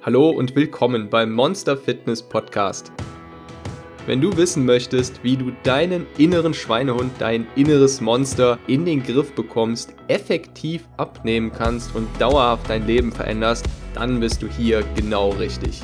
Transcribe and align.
Hallo 0.00 0.30
und 0.30 0.54
willkommen 0.54 1.10
beim 1.10 1.32
Monster 1.32 1.76
Fitness 1.76 2.22
Podcast. 2.22 2.92
Wenn 4.06 4.20
du 4.20 4.36
wissen 4.36 4.64
möchtest, 4.64 5.24
wie 5.24 5.36
du 5.36 5.50
deinen 5.64 6.06
inneren 6.16 6.54
Schweinehund, 6.54 7.10
dein 7.18 7.48
inneres 7.56 8.00
Monster 8.00 8.60
in 8.68 8.84
den 8.84 9.02
Griff 9.02 9.34
bekommst, 9.34 9.96
effektiv 10.06 10.86
abnehmen 10.98 11.50
kannst 11.50 11.96
und 11.96 12.08
dauerhaft 12.20 12.70
dein 12.70 12.86
Leben 12.86 13.10
veränderst, 13.10 13.66
dann 13.92 14.20
bist 14.20 14.40
du 14.40 14.46
hier 14.46 14.84
genau 14.94 15.30
richtig. 15.30 15.82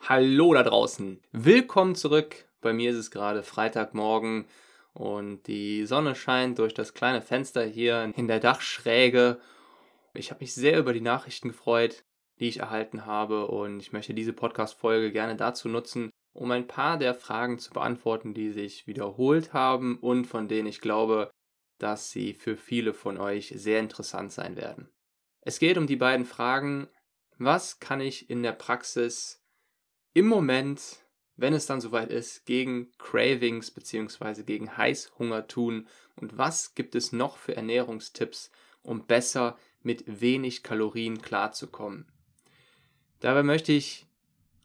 Hallo 0.00 0.52
da 0.52 0.64
draußen. 0.64 1.20
Willkommen 1.30 1.94
zurück. 1.94 2.48
Bei 2.60 2.72
mir 2.72 2.90
ist 2.90 2.96
es 2.96 3.12
gerade 3.12 3.44
Freitagmorgen 3.44 4.46
und 4.94 5.46
die 5.46 5.86
Sonne 5.86 6.16
scheint 6.16 6.58
durch 6.58 6.74
das 6.74 6.92
kleine 6.92 7.22
Fenster 7.22 7.64
hier 7.64 8.12
in 8.16 8.26
der 8.26 8.40
Dachschräge 8.40 9.38
ich 10.18 10.30
habe 10.30 10.40
mich 10.40 10.54
sehr 10.54 10.78
über 10.78 10.92
die 10.92 11.00
Nachrichten 11.00 11.48
gefreut, 11.48 12.04
die 12.38 12.48
ich 12.48 12.58
erhalten 12.58 13.06
habe 13.06 13.46
und 13.46 13.80
ich 13.80 13.92
möchte 13.92 14.14
diese 14.14 14.32
Podcast-Folge 14.32 15.12
gerne 15.12 15.36
dazu 15.36 15.68
nutzen, 15.68 16.10
um 16.32 16.50
ein 16.50 16.66
paar 16.66 16.98
der 16.98 17.14
Fragen 17.14 17.58
zu 17.58 17.72
beantworten, 17.72 18.34
die 18.34 18.50
sich 18.50 18.86
wiederholt 18.86 19.52
haben 19.52 19.98
und 19.98 20.26
von 20.26 20.48
denen 20.48 20.68
ich 20.68 20.80
glaube, 20.80 21.30
dass 21.78 22.10
sie 22.10 22.34
für 22.34 22.56
viele 22.56 22.92
von 22.92 23.18
euch 23.18 23.52
sehr 23.56 23.80
interessant 23.80 24.32
sein 24.32 24.56
werden. 24.56 24.90
Es 25.40 25.58
geht 25.58 25.78
um 25.78 25.86
die 25.86 25.96
beiden 25.96 26.26
Fragen, 26.26 26.88
was 27.38 27.80
kann 27.80 28.00
ich 28.00 28.28
in 28.30 28.42
der 28.42 28.52
Praxis 28.52 29.42
im 30.12 30.26
Moment, 30.26 31.04
wenn 31.36 31.52
es 31.52 31.66
dann 31.66 31.80
soweit 31.80 32.10
ist, 32.10 32.46
gegen 32.46 32.90
Cravings 32.98 33.70
bzw. 33.70 34.42
gegen 34.42 34.76
Heißhunger 34.76 35.46
tun 35.46 35.86
und 36.16 36.38
was 36.38 36.74
gibt 36.74 36.94
es 36.94 37.12
noch 37.12 37.36
für 37.36 37.56
Ernährungstipps, 37.56 38.50
um 38.82 39.06
besser 39.06 39.58
mit 39.82 40.04
wenig 40.20 40.62
Kalorien 40.62 41.22
klarzukommen. 41.22 42.06
Dabei 43.20 43.42
möchte 43.42 43.72
ich 43.72 44.06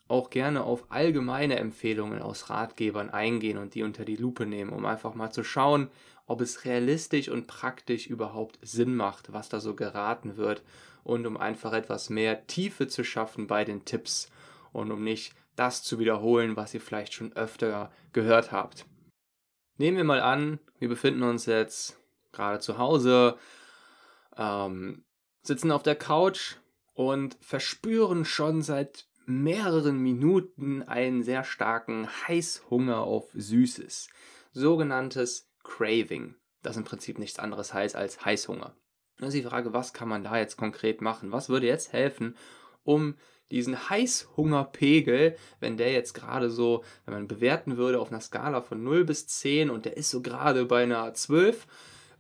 auch 0.08 0.30
gerne 0.30 0.64
auf 0.64 0.92
allgemeine 0.92 1.58
Empfehlungen 1.58 2.22
aus 2.22 2.50
Ratgebern 2.50 3.09
eingehen 3.09 3.58
und 3.58 3.76
die 3.76 3.84
unter 3.84 4.04
die 4.04 4.17
Lupe 4.17 4.45
nehmen, 4.45 4.72
um 4.72 4.86
einfach 4.86 5.16
mal 5.16 5.32
zu 5.32 5.44
schauen, 5.44 5.89
ob 6.28 6.42
es 6.42 6.66
realistisch 6.66 7.30
und 7.30 7.48
praktisch 7.48 8.08
überhaupt 8.08 8.59
Sinn 8.62 8.95
macht, 8.95 9.32
was 9.32 9.50
da 9.50 9.59
so 9.59 9.76
geraten 9.76 10.38
wird 10.38 10.64
und 11.04 11.26
um 11.26 11.38
einfach 11.38 11.73
etwas 11.73 12.09
mehr 12.09 12.45
Tiefe 12.48 12.88
zu 12.88 13.04
schaffen 13.04 13.48
bei 13.48 13.64
den 13.64 13.86
Tipps 13.86 14.30
und 14.73 14.92
um 14.92 15.04
nicht 15.04 15.34
das 15.56 15.84
zu 15.84 16.00
wiederholen, 16.00 16.56
was 16.56 16.73
ihr 16.73 16.82
vielleicht 16.82 17.14
schon 17.14 17.34
öfter 17.34 17.92
gehört 18.14 18.52
habt. 18.52 18.86
Nehmen 19.78 19.98
wir 19.98 20.04
mal 20.04 20.22
an, 20.22 20.59
wir 20.80 20.89
befinden 20.89 21.23
uns 21.23 21.45
jetzt 21.45 21.98
gerade 22.32 22.59
zu 22.59 22.78
Hause, 22.78 23.38
ähm, 24.38 25.04
sitzen 25.42 25.72
auf 25.72 25.84
der 25.84 25.96
Couch 25.96 26.56
und 26.94 27.38
verspüren 27.42 28.26
schon 28.26 28.62
seit 28.62 29.08
mehreren 29.26 29.98
Minuten 29.98 30.84
einen 30.84 31.23
sehr 31.23 31.44
starken 31.44 32.08
Heißhunger 32.28 33.00
auf 33.00 33.30
Süßes, 33.34 34.10
sogenanntes 34.52 35.50
Craving, 35.64 36.36
das 36.64 36.78
im 36.78 36.84
Prinzip 36.84 37.20
nichts 37.20 37.40
anderes 37.40 37.73
heißt 37.73 37.96
als 37.96 38.26
Heißhunger. 38.26 38.76
Dann 39.18 39.28
ist 39.28 39.36
die 39.36 39.44
Frage, 39.44 39.73
was 39.73 39.94
kann 39.94 40.10
man 40.10 40.23
da 40.23 40.38
jetzt 40.38 40.58
konkret 40.58 41.02
machen? 41.02 41.32
Was 41.32 41.50
würde 41.50 41.68
jetzt 41.68 41.94
helfen, 41.94 42.36
um 42.84 43.16
diesen 43.52 43.90
Heißhungerpegel, 43.90 45.36
wenn 45.60 45.78
der 45.78 45.92
jetzt 45.92 46.14
gerade 46.14 46.50
so, 46.50 46.84
wenn 47.06 47.14
man 47.14 47.28
bewerten 47.28 47.78
würde 47.78 48.00
auf 48.00 48.10
einer 48.10 48.22
Skala 48.22 48.62
von 48.62 48.84
0 48.84 49.06
bis 49.06 49.28
10 49.28 49.70
und 49.70 49.86
der 49.86 49.98
ist 49.98 50.10
so 50.10 50.22
gerade 50.22 50.66
bei 50.66 50.84
einer 50.84 51.14
12, 51.14 51.68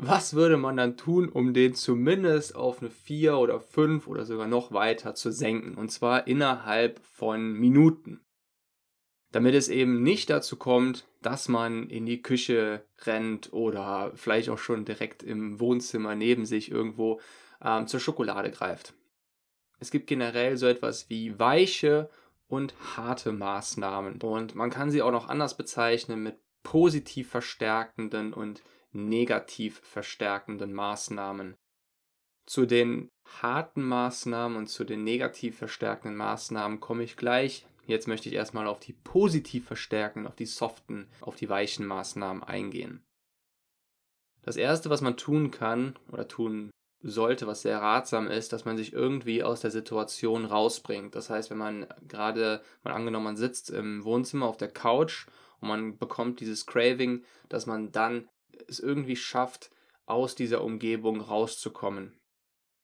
was 0.03 0.33
würde 0.33 0.57
man 0.57 0.77
dann 0.77 0.97
tun, 0.97 1.29
um 1.29 1.53
den 1.53 1.75
zumindest 1.75 2.55
auf 2.55 2.81
eine 2.81 2.89
4 2.89 3.37
oder 3.37 3.59
5 3.59 4.07
oder 4.07 4.25
sogar 4.25 4.47
noch 4.47 4.71
weiter 4.71 5.13
zu 5.13 5.31
senken? 5.31 5.75
Und 5.75 5.91
zwar 5.91 6.25
innerhalb 6.25 6.99
von 7.05 7.53
Minuten. 7.53 8.19
Damit 9.31 9.53
es 9.53 9.69
eben 9.69 10.01
nicht 10.01 10.31
dazu 10.31 10.57
kommt, 10.57 11.07
dass 11.21 11.47
man 11.47 11.87
in 11.87 12.07
die 12.07 12.23
Küche 12.23 12.83
rennt 13.05 13.53
oder 13.53 14.11
vielleicht 14.15 14.49
auch 14.49 14.57
schon 14.57 14.85
direkt 14.85 15.21
im 15.21 15.59
Wohnzimmer 15.59 16.15
neben 16.15 16.45
sich 16.45 16.71
irgendwo 16.71 17.21
ähm, 17.63 17.85
zur 17.85 17.99
Schokolade 17.99 18.49
greift. 18.49 18.95
Es 19.79 19.91
gibt 19.91 20.07
generell 20.07 20.57
so 20.57 20.65
etwas 20.65 21.11
wie 21.11 21.37
weiche 21.37 22.09
und 22.47 22.73
harte 22.97 23.31
Maßnahmen. 23.31 24.19
Und 24.19 24.55
man 24.55 24.71
kann 24.71 24.89
sie 24.89 25.03
auch 25.03 25.11
noch 25.11 25.29
anders 25.29 25.55
bezeichnen 25.55 26.23
mit 26.23 26.37
positiv 26.63 27.29
verstärkenden 27.29 28.33
und 28.33 28.63
negativ 28.91 29.79
verstärkenden 29.83 30.73
Maßnahmen. 30.73 31.55
Zu 32.45 32.65
den 32.65 33.09
harten 33.41 33.83
Maßnahmen 33.83 34.57
und 34.57 34.67
zu 34.67 34.83
den 34.83 35.03
negativ 35.03 35.57
verstärkenden 35.57 36.17
Maßnahmen 36.17 36.79
komme 36.79 37.03
ich 37.03 37.15
gleich. 37.15 37.65
Jetzt 37.85 38.07
möchte 38.07 38.29
ich 38.29 38.35
erstmal 38.35 38.67
auf 38.67 38.79
die 38.79 38.93
positiv 38.93 39.65
verstärkenden, 39.65 40.27
auf 40.27 40.35
die 40.35 40.45
soften, 40.45 41.07
auf 41.21 41.35
die 41.35 41.49
weichen 41.49 41.85
Maßnahmen 41.85 42.43
eingehen. 42.43 43.03
Das 44.43 44.57
erste, 44.57 44.89
was 44.89 45.01
man 45.01 45.17
tun 45.17 45.51
kann 45.51 45.95
oder 46.11 46.27
tun 46.27 46.71
sollte, 47.03 47.47
was 47.47 47.61
sehr 47.63 47.81
ratsam 47.81 48.27
ist, 48.27 48.53
dass 48.53 48.65
man 48.65 48.77
sich 48.77 48.93
irgendwie 48.93 49.43
aus 49.43 49.61
der 49.61 49.71
Situation 49.71 50.45
rausbringt. 50.45 51.15
Das 51.15 51.29
heißt, 51.29 51.49
wenn 51.49 51.57
man 51.57 51.87
gerade 52.07 52.61
mal 52.83 52.93
angenommen, 52.93 53.25
man 53.25 53.37
sitzt 53.37 53.69
im 53.69 54.03
Wohnzimmer 54.03 54.45
auf 54.47 54.57
der 54.57 54.71
Couch 54.71 55.27
und 55.59 55.67
man 55.67 55.97
bekommt 55.97 56.39
dieses 56.39 56.65
Craving, 56.65 57.23
dass 57.49 57.65
man 57.65 57.91
dann 57.91 58.29
es 58.71 58.79
irgendwie 58.79 59.15
schafft, 59.15 59.71
aus 60.05 60.35
dieser 60.35 60.63
Umgebung 60.63 61.21
rauszukommen. 61.21 62.19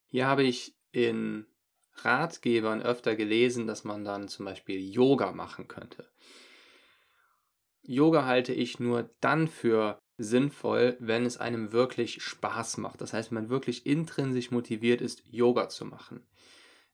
Hier 0.05 0.27
habe 0.27 0.43
ich 0.43 0.75
in 0.91 1.45
Ratgebern 1.93 2.81
öfter 2.81 3.15
gelesen, 3.15 3.67
dass 3.67 3.83
man 3.83 4.05
dann 4.05 4.27
zum 4.27 4.45
Beispiel 4.45 4.79
Yoga 4.79 5.31
machen 5.31 5.67
könnte. 5.67 6.09
Yoga 7.81 8.25
halte 8.25 8.53
ich 8.53 8.79
nur 8.79 9.09
dann 9.21 9.47
für 9.47 9.97
sinnvoll, 10.17 10.97
wenn 10.99 11.25
es 11.25 11.37
einem 11.37 11.71
wirklich 11.71 12.21
Spaß 12.21 12.77
macht. 12.77 13.01
Das 13.01 13.13
heißt, 13.13 13.31
wenn 13.31 13.43
man 13.43 13.49
wirklich 13.49 13.85
intrinsisch 13.85 14.51
motiviert 14.51 15.01
ist, 15.01 15.23
Yoga 15.29 15.69
zu 15.69 15.85
machen. 15.85 16.25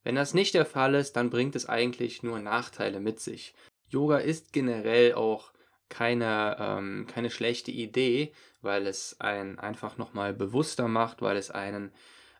Wenn 0.02 0.14
das 0.14 0.34
nicht 0.34 0.54
der 0.54 0.66
Fall 0.66 0.94
ist, 0.94 1.14
dann 1.14 1.30
bringt 1.30 1.56
es 1.56 1.66
eigentlich 1.66 2.22
nur 2.22 2.38
Nachteile 2.38 3.00
mit 3.00 3.20
sich. 3.20 3.54
Yoga 3.88 4.18
ist 4.18 4.52
generell 4.52 5.14
auch 5.14 5.53
keine, 5.88 6.56
ähm, 6.58 7.06
keine 7.06 7.30
schlechte 7.30 7.70
Idee, 7.70 8.32
weil 8.62 8.86
es 8.86 9.20
einen 9.20 9.58
einfach 9.58 9.98
nochmal 9.98 10.32
bewusster 10.32 10.88
macht, 10.88 11.22
weil 11.22 11.36
es 11.36 11.50
einen 11.50 11.92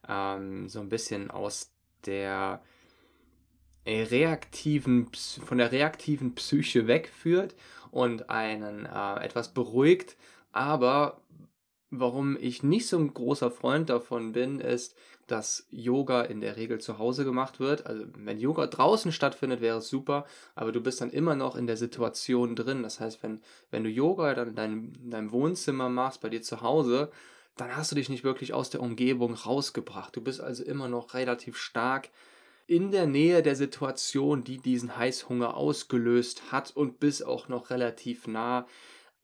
ähm, 0.09 0.69
so 0.69 0.81
ein 0.81 0.89
bisschen 0.89 1.31
aus 1.31 1.73
der 2.07 2.63
reaktiven, 3.87 5.11
von 5.13 5.59
der 5.59 5.73
reaktiven 5.73 6.35
Psyche 6.35 6.87
wegführt 6.87 7.55
und 7.91 8.31
einen 8.31 8.87
äh, 8.87 9.25
etwas 9.25 9.53
beruhigt. 9.53 10.17
Aber 10.53 11.21
warum 12.01 12.37
ich 12.41 12.63
nicht 12.63 12.87
so 12.87 12.99
ein 12.99 13.13
großer 13.13 13.51
Freund 13.51 13.91
davon 13.91 14.33
bin, 14.33 14.61
ist, 14.61 14.95
dass 15.27 15.67
Yoga 15.71 16.23
in 16.23 16.41
der 16.41 16.57
Regel 16.57 16.81
zu 16.81 16.99
Hause 16.99 17.25
gemacht 17.25 17.61
wird. 17.61 17.87
Also 17.87 18.05
wenn 18.17 18.39
Yoga 18.39 18.67
draußen 18.67 19.13
stattfindet, 19.13 19.61
wäre 19.61 19.79
es 19.79 19.89
super, 19.89 20.27
aber 20.55 20.73
du 20.73 20.81
bist 20.81 21.01
dann 21.01 21.11
immer 21.11 21.35
noch 21.35 21.57
in 21.57 21.67
der 21.67 21.77
Situation 21.77 22.57
drin. 22.57 22.83
Das 22.83 23.01
heißt, 23.01 23.23
wenn, 23.23 23.41
wenn 23.71 23.85
du 23.85 23.91
Yoga 23.91 24.35
dann 24.35 24.49
in 24.49 24.55
deinem, 24.55 24.93
in 25.03 25.11
deinem 25.11 25.33
Wohnzimmer 25.33 25.89
machst, 25.89 26.21
bei 26.21 26.29
dir 26.29 26.43
zu 26.43 26.61
Hause, 26.61 27.11
dann 27.57 27.77
hast 27.77 27.91
du 27.91 27.97
dich 27.97 28.09
nicht 28.09 28.25
wirklich 28.25 28.53
aus 28.53 28.71
der 28.71 28.83
Umgebung 28.83 29.35
rausgebracht. 29.35 30.15
Du 30.15 30.21
bist 30.21 30.41
also 30.41 30.65
immer 30.65 30.89
noch 30.89 31.15
relativ 31.15 31.57
stark 31.57 32.11
in 32.67 32.91
der 32.91 33.07
Nähe 33.07 33.43
der 33.43 33.57
Situation, 33.57 34.43
die 34.43 34.59
diesen 34.59 34.97
Heißhunger 34.97 35.57
ausgelöst 35.57 36.51
hat 36.51 36.75
und 36.75 36.99
bist 36.99 37.25
auch 37.25 37.49
noch 37.49 37.71
relativ 37.71 38.27
nah 38.27 38.67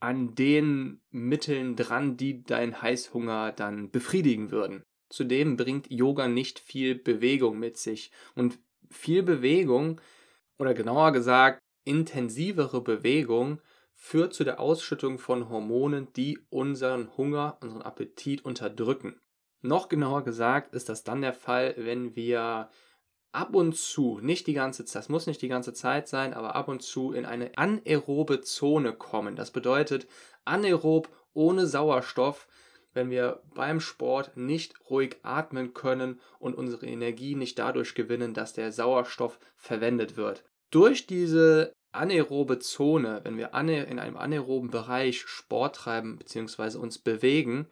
an 0.00 0.34
den 0.34 1.00
Mitteln 1.10 1.76
dran, 1.76 2.16
die 2.16 2.42
deinen 2.42 2.80
Heißhunger 2.80 3.52
dann 3.52 3.90
befriedigen 3.90 4.50
würden. 4.50 4.82
Zudem 5.10 5.56
bringt 5.56 5.90
Yoga 5.90 6.28
nicht 6.28 6.58
viel 6.58 6.94
Bewegung 6.94 7.58
mit 7.58 7.76
sich. 7.76 8.10
Und 8.34 8.58
viel 8.90 9.22
Bewegung, 9.22 10.00
oder 10.58 10.74
genauer 10.74 11.12
gesagt, 11.12 11.60
intensivere 11.84 12.82
Bewegung, 12.82 13.60
führt 13.94 14.32
zu 14.32 14.44
der 14.44 14.60
Ausschüttung 14.60 15.18
von 15.18 15.48
Hormonen, 15.48 16.08
die 16.14 16.38
unseren 16.48 17.16
Hunger, 17.16 17.58
unseren 17.60 17.82
Appetit 17.82 18.44
unterdrücken. 18.44 19.20
Noch 19.60 19.88
genauer 19.88 20.24
gesagt 20.24 20.74
ist 20.74 20.88
das 20.88 21.04
dann 21.04 21.20
der 21.20 21.34
Fall, 21.34 21.74
wenn 21.76 22.16
wir 22.16 22.70
ab 23.32 23.54
und 23.54 23.76
zu, 23.76 24.18
nicht 24.20 24.46
die 24.46 24.54
ganze 24.54 24.84
Zeit, 24.84 25.02
das 25.02 25.08
muss 25.08 25.26
nicht 25.26 25.42
die 25.42 25.48
ganze 25.48 25.72
Zeit 25.72 26.08
sein, 26.08 26.34
aber 26.34 26.54
ab 26.54 26.68
und 26.68 26.82
zu 26.82 27.12
in 27.12 27.24
eine 27.24 27.56
anaerobe 27.56 28.40
Zone 28.40 28.92
kommen. 28.92 29.36
Das 29.36 29.50
bedeutet 29.50 30.06
anaerob 30.44 31.08
ohne 31.32 31.66
Sauerstoff 31.66 32.48
wenn 32.92 33.10
wir 33.10 33.42
beim 33.54 33.80
Sport 33.80 34.36
nicht 34.36 34.74
ruhig 34.90 35.18
atmen 35.22 35.74
können 35.74 36.20
und 36.38 36.54
unsere 36.54 36.86
Energie 36.86 37.34
nicht 37.34 37.58
dadurch 37.58 37.94
gewinnen, 37.94 38.34
dass 38.34 38.52
der 38.52 38.72
Sauerstoff 38.72 39.38
verwendet 39.56 40.16
wird. 40.16 40.44
Durch 40.70 41.06
diese 41.06 41.72
anaerobe 41.92 42.58
Zone, 42.58 43.20
wenn 43.24 43.36
wir 43.36 43.52
in 43.54 43.98
einem 43.98 44.16
anaeroben 44.16 44.70
Bereich 44.70 45.22
Sport 45.22 45.76
treiben 45.76 46.16
bzw. 46.18 46.78
uns 46.78 46.98
bewegen, 46.98 47.66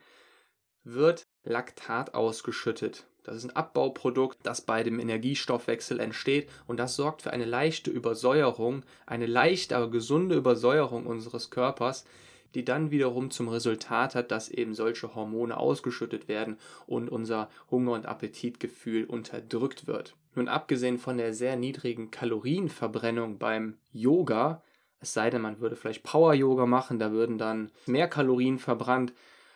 wird 0.84 1.24
Laktat 1.44 2.14
ausgeschüttet. 2.14 3.06
Das 3.24 3.36
ist 3.36 3.44
ein 3.44 3.56
Abbauprodukt, 3.56 4.38
das 4.42 4.62
bei 4.62 4.82
dem 4.82 4.98
Energiestoffwechsel 4.98 6.00
entsteht 6.00 6.48
und 6.66 6.78
das 6.78 6.96
sorgt 6.96 7.22
für 7.22 7.32
eine 7.32 7.44
leichte 7.44 7.90
Übersäuerung, 7.90 8.84
eine 9.06 9.26
leichte, 9.26 9.76
aber 9.76 9.90
gesunde 9.90 10.34
Übersäuerung 10.34 11.04
unseres 11.04 11.50
Körpers, 11.50 12.06
die 12.54 12.64
dann 12.64 12.90
wiederum 12.90 13.30
zum 13.30 13.48
Resultat 13.48 14.14
hat, 14.14 14.30
dass 14.30 14.48
eben 14.48 14.74
solche 14.74 15.14
Hormone 15.14 15.56
ausgeschüttet 15.56 16.28
werden 16.28 16.56
und 16.86 17.10
unser 17.10 17.50
Hunger- 17.70 17.92
und 17.92 18.06
Appetitgefühl 18.06 19.04
unterdrückt 19.04 19.86
wird. 19.86 20.16
Nun 20.34 20.48
abgesehen 20.48 20.98
von 20.98 21.18
der 21.18 21.34
sehr 21.34 21.56
niedrigen 21.56 22.10
Kalorienverbrennung 22.10 23.38
beim 23.38 23.76
Yoga, 23.92 24.62
es 25.00 25.12
sei 25.12 25.30
denn, 25.30 25.42
man 25.42 25.60
würde 25.60 25.76
vielleicht 25.76 26.02
Power-Yoga 26.02 26.66
machen, 26.66 26.98
da 26.98 27.12
würden 27.12 27.38
dann 27.38 27.70
mehr 27.86 28.08
Kalorien 28.08 28.58
verbrannt, 28.58 29.12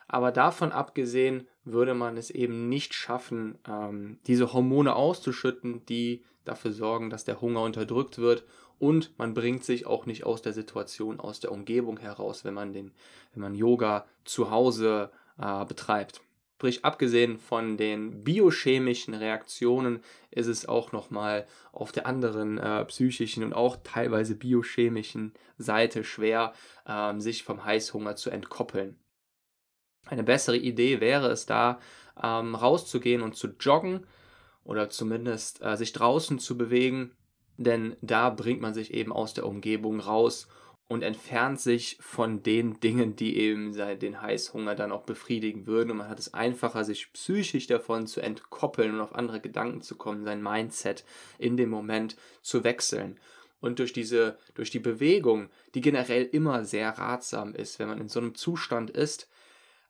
aber 0.08 0.32
davon 0.32 0.72
abgesehen 0.72 1.46
würde 1.64 1.94
man 1.94 2.16
es 2.16 2.30
eben 2.30 2.68
nicht 2.68 2.94
schaffen, 2.94 3.58
ähm, 3.68 4.18
diese 4.26 4.52
Hormone 4.52 4.94
auszuschütten, 4.96 5.84
die 5.86 6.22
dafür 6.44 6.72
sorgen, 6.72 7.10
dass 7.10 7.24
der 7.24 7.40
Hunger 7.40 7.62
unterdrückt 7.62 8.18
wird 8.18 8.44
und 8.78 9.16
man 9.16 9.32
bringt 9.32 9.64
sich 9.64 9.86
auch 9.86 10.06
nicht 10.06 10.24
aus 10.24 10.42
der 10.42 10.52
Situation, 10.52 11.20
aus 11.20 11.38
der 11.38 11.52
Umgebung 11.52 11.98
heraus, 11.98 12.44
wenn 12.44 12.54
man 12.54 12.72
den, 12.72 12.92
wenn 13.32 13.42
man 13.42 13.54
Yoga 13.54 14.06
zu 14.24 14.50
Hause 14.50 15.10
äh, 15.38 15.64
betreibt. 15.64 16.20
Sprich, 16.62 16.84
abgesehen 16.84 17.38
von 17.38 17.76
den 17.76 18.22
biochemischen 18.22 19.14
Reaktionen 19.14 20.00
ist 20.30 20.46
es 20.46 20.68
auch 20.68 20.92
nochmal 20.92 21.44
auf 21.72 21.90
der 21.90 22.06
anderen 22.06 22.56
äh, 22.58 22.84
psychischen 22.84 23.42
und 23.42 23.52
auch 23.52 23.78
teilweise 23.82 24.36
biochemischen 24.36 25.32
Seite 25.58 26.04
schwer, 26.04 26.52
äh, 26.86 27.18
sich 27.18 27.42
vom 27.42 27.64
Heißhunger 27.64 28.14
zu 28.14 28.30
entkoppeln. 28.30 28.96
Eine 30.06 30.22
bessere 30.22 30.56
Idee 30.56 31.00
wäre 31.00 31.30
es 31.30 31.46
da, 31.46 31.78
ähm, 32.22 32.54
rauszugehen 32.54 33.22
und 33.22 33.36
zu 33.36 33.48
joggen 33.58 34.06
oder 34.64 34.90
zumindest 34.90 35.62
äh, 35.62 35.76
sich 35.76 35.92
draußen 35.92 36.38
zu 36.38 36.56
bewegen, 36.58 37.12
denn 37.56 37.96
da 38.00 38.30
bringt 38.30 38.60
man 38.60 38.74
sich 38.74 38.92
eben 38.94 39.12
aus 39.12 39.34
der 39.34 39.46
Umgebung 39.46 40.00
raus 40.00 40.48
und 40.88 41.02
entfernt 41.02 41.58
sich 41.58 41.96
von 42.00 42.42
den 42.42 42.78
Dingen, 42.80 43.16
die 43.16 43.38
eben 43.38 43.72
den 43.72 44.20
Heißhunger 44.20 44.74
dann 44.74 44.92
auch 44.92 45.04
befriedigen 45.04 45.66
würden. 45.66 45.90
Und 45.90 45.96
man 45.98 46.08
hat 46.10 46.18
es 46.18 46.34
einfacher, 46.34 46.84
sich 46.84 47.10
psychisch 47.14 47.66
davon 47.66 48.06
zu 48.06 48.20
entkoppeln 48.20 48.92
und 48.92 49.00
auf 49.00 49.14
andere 49.14 49.40
Gedanken 49.40 49.80
zu 49.80 49.96
kommen, 49.96 50.24
sein 50.24 50.42
Mindset 50.42 51.04
in 51.38 51.56
dem 51.56 51.70
Moment 51.70 52.16
zu 52.42 52.62
wechseln. 52.62 53.18
Und 53.60 53.78
durch 53.78 53.94
diese, 53.94 54.36
durch 54.54 54.70
die 54.70 54.80
Bewegung, 54.80 55.48
die 55.74 55.80
generell 55.80 56.24
immer 56.24 56.64
sehr 56.64 56.90
ratsam 56.98 57.54
ist, 57.54 57.78
wenn 57.78 57.88
man 57.88 58.00
in 58.00 58.08
so 58.08 58.20
einem 58.20 58.34
Zustand 58.34 58.90
ist, 58.90 59.30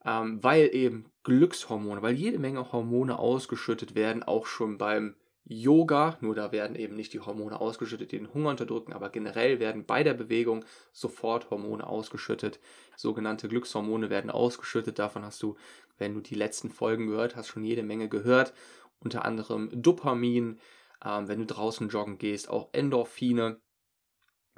ähm, 0.05 0.43
weil 0.43 0.75
eben 0.75 1.07
Glückshormone, 1.25 2.03
weil 2.03 2.15
jede 2.15 2.39
Menge 2.39 2.73
Hormone 2.73 3.19
ausgeschüttet 3.19 3.95
werden, 3.95 4.23
auch 4.23 4.47
schon 4.47 4.79
beim 4.79 5.15
Yoga, 5.45 6.19
nur 6.21 6.35
da 6.35 6.53
werden 6.53 6.77
eben 6.77 6.95
nicht 6.95 7.13
die 7.13 7.21
Hormone 7.21 7.61
ausgeschüttet, 7.61 8.13
die 8.13 8.19
den 8.19 8.33
Hunger 8.33 8.51
unterdrücken, 8.51 8.93
aber 8.93 9.11
generell 9.11 9.59
werden 9.59 9.85
bei 9.85 10.05
der 10.05 10.15
Bewegung 10.15 10.65
sofort 10.93 11.51
Hormone 11.51 11.85
ausgeschüttet. 11.87 12.61
Sogenannte 12.97 13.49
Glückshormone 13.49 14.09
werden 14.09 14.31
ausgeschüttet. 14.31 15.01
Davon 15.01 15.25
hast 15.25 15.43
du, 15.43 15.57
wenn 15.99 16.15
du 16.15 16.21
die 16.21 16.37
letzten 16.37 16.71
Folgen 16.71 17.09
gehört 17.09 17.35
hast, 17.35 17.49
schon 17.49 17.65
jede 17.65 17.83
Menge 17.83 18.09
gehört. 18.09 18.55
Unter 19.01 19.25
anderem 19.25 19.71
Dopamin, 19.73 20.61
ähm, 21.05 21.27
wenn 21.27 21.41
du 21.41 21.47
draußen 21.47 21.89
joggen 21.89 22.19
gehst, 22.19 22.49
auch 22.49 22.69
Endorphine. 22.73 23.61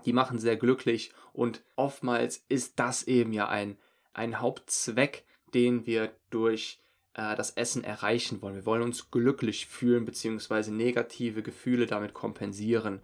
Die 0.05 0.12
machen 0.12 0.38
sehr 0.38 0.56
glücklich 0.56 1.12
und 1.32 1.64
oftmals 1.76 2.44
ist 2.49 2.79
das 2.79 3.05
eben 3.05 3.32
ja 3.32 3.49
ein, 3.49 3.79
ein 4.12 4.40
Hauptzweck 4.40 5.25
den 5.55 5.87
wir 5.87 6.12
durch 6.31 6.79
äh, 7.15 7.37
das 7.37 7.53
Essen 7.53 7.85
erreichen 7.85 8.43
wollen. 8.43 8.56
Wir 8.56 8.67
wollen 8.67 8.83
uns 8.83 9.11
glücklich 9.11 9.67
fühlen 9.67 10.05
bzw. 10.05 10.71
negative 10.71 11.43
Gefühle 11.43 11.87
damit 11.87 12.12
kompensieren. 12.15 13.01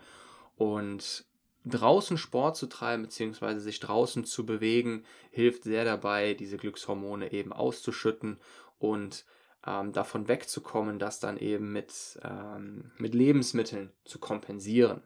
Und 0.56 1.25
draußen 1.64 2.19
Sport 2.19 2.56
zu 2.56 2.67
treiben 2.67 3.02
bzw. 3.05 3.58
sich 3.58 3.81
draußen 3.81 4.25
zu 4.25 4.44
bewegen, 4.44 5.05
hilft 5.31 5.64
sehr 5.64 5.85
dabei, 5.85 6.35
diese 6.35 6.56
Glückshormone 6.56 7.32
eben 7.32 7.52
auszuschütten 7.52 8.38
und 8.79 9.25
ähm, 9.67 9.93
davon 9.93 10.29
wegzukommen, 10.29 10.99
das 10.99 11.20
dann 11.20 11.37
eben 11.37 11.73
mit, 11.73 12.19
ähm, 12.25 12.93
mit 12.99 13.14
Lebensmitteln 13.14 13.91
zu 14.05 14.19
kompensieren. 14.19 15.03